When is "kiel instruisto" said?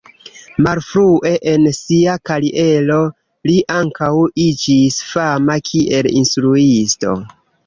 5.71-7.15